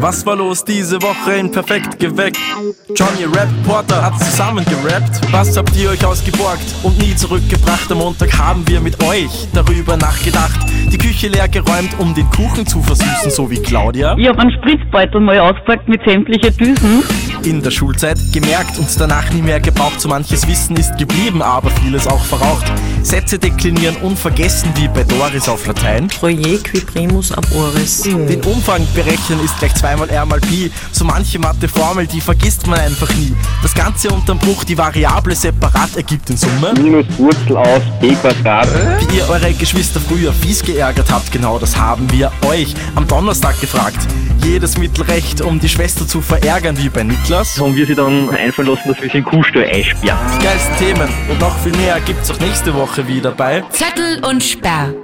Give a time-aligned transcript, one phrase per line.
[0.00, 2.38] Was war los diese Woche in Perfekt geweckt?
[2.94, 5.20] Johnny Rap Porter hat zusammen gerappt.
[5.32, 7.90] Was habt ihr euch ausgeborgt und nie zurückgebracht?
[7.90, 10.60] Am Montag haben wir mit euch darüber nachgedacht.
[10.92, 14.16] Die Küche leer geräumt, um den Kuchen zu versüßen, so wie Claudia.
[14.16, 17.02] Ich hab einen Spritzbeutel mal ausgepackt mit sämtlichen Düsen.
[17.42, 20.00] In der Schulzeit gemerkt und danach nie mehr gebraucht.
[20.00, 22.72] So manches Wissen ist geblieben, aber vieles auch verraucht.
[23.02, 26.08] Sätze deklinieren unvergessen wie bei Doris auf Latein.
[26.08, 28.02] Troje qui primus ab oris.
[28.02, 30.70] Den Umfang berechnen ist gleich zweimal R mal Pi.
[30.92, 33.34] So manche Matheformel, die vergisst man einfach nie.
[33.62, 36.74] Das Ganze unterm Bruch, die Variable separat ergibt in Summe.
[36.80, 38.68] Minus Wurzel aus b Quadrat.
[39.10, 43.60] Wie ihr eure Geschwister früher fies geärgert habt, genau das haben wir euch am Donnerstag
[43.60, 44.06] gefragt
[44.48, 47.60] jedes Mittel recht, um die Schwester zu verärgern, wie bei Niklas.
[47.60, 50.18] Haben wir sie dann einfallen lassen, dass wir sie in Kuhstall einsperren.
[50.40, 54.42] Die geilsten Themen und noch viel mehr gibt's auch nächste Woche wieder bei Zettel und
[54.42, 54.94] Sperr.